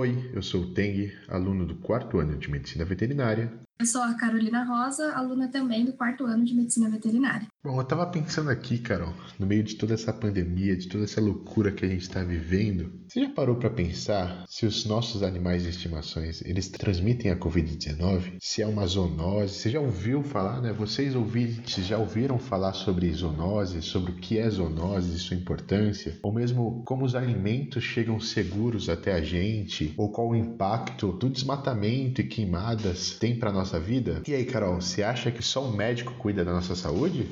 [0.00, 4.14] Oi, eu sou o Teng, aluno do quarto ano de Medicina Veterinária eu sou a
[4.14, 7.46] Carolina Rosa, aluna também do quarto ano de Medicina Veterinária.
[7.62, 11.20] Bom, eu tava pensando aqui, Carol, no meio de toda essa pandemia, de toda essa
[11.20, 15.62] loucura que a gente está vivendo, você já parou para pensar se os nossos animais
[15.62, 18.36] de estimações, eles transmitem a COVID-19?
[18.40, 19.54] Se é uma zoonose?
[19.54, 20.72] Você já ouviu falar, né?
[20.72, 26.18] Vocês ouvintes já ouviram falar sobre zoonose, sobre o que é zoonose e sua importância?
[26.22, 29.94] Ou mesmo como os alimentos chegam seguros até a gente?
[29.96, 34.22] Ou qual o impacto do desmatamento e queimadas tem para nossa vida?
[34.24, 37.28] E aí, Carol, você acha que só o médico cuida da nossa saúde?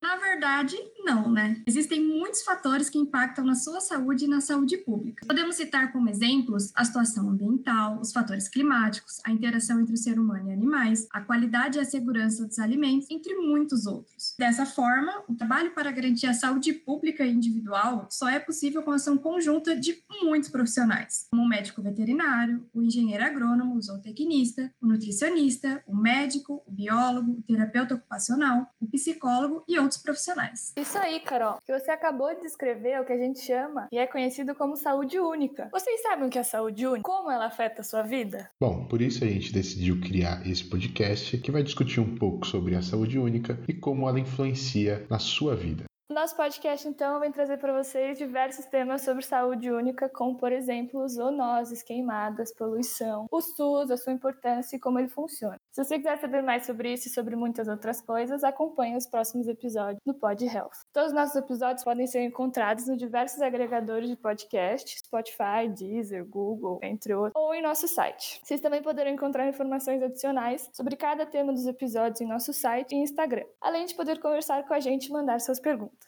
[0.00, 1.62] Na verdade, não, né?
[1.66, 5.26] Existem muitos fatores que impactam na sua saúde e na saúde pública.
[5.26, 10.18] Podemos citar como exemplos a situação ambiental, os fatores climáticos, a interação entre o ser
[10.18, 14.34] humano e animais, a qualidade e a segurança dos alimentos, entre muitos outros.
[14.38, 18.90] Dessa forma, o trabalho para garantir a saúde pública e individual só é possível com
[18.90, 24.72] a ação conjunta de muitos profissionais, como o médico veterinário, o engenheiro agrônomo, o zootecnista,
[24.80, 30.72] o nutricionista, o médico, o biólogo, o terapeuta ocupacional, o psicólogo e outros profissionais.
[30.94, 31.58] Isso aí, Carol.
[31.66, 34.76] Que você acabou de descrever é o que a gente chama e é conhecido como
[34.76, 35.68] saúde única.
[35.72, 37.02] Vocês sabem o que é saúde única?
[37.02, 38.48] Como ela afeta a sua vida?
[38.60, 42.76] Bom, por isso a gente decidiu criar esse podcast que vai discutir um pouco sobre
[42.76, 45.84] a saúde única e como ela influencia na sua vida.
[46.14, 51.08] Nosso podcast, então, vem trazer para vocês diversos temas sobre saúde única, como, por exemplo,
[51.08, 55.58] zoonoses, queimadas, poluição, o SUS, a sua importância e como ele funciona.
[55.72, 59.48] Se você quiser saber mais sobre isso e sobre muitas outras coisas, acompanhe os próximos
[59.48, 60.84] episódios do Pod Health.
[60.92, 66.78] Todos os nossos episódios podem ser encontrados nos diversos agregadores de podcast, Spotify, Deezer, Google,
[66.84, 68.40] entre outros, ou em nosso site.
[68.44, 72.98] Vocês também poderão encontrar informações adicionais sobre cada tema dos episódios em nosso site e
[72.98, 76.03] Instagram, além de poder conversar com a gente e mandar suas perguntas.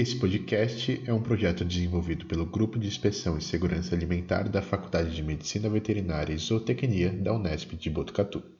[0.00, 5.12] Esse podcast é um projeto desenvolvido pelo Grupo de Inspeção e Segurança Alimentar da Faculdade
[5.12, 8.57] de Medicina Veterinária e Zootecnia da Unesp de Botucatu.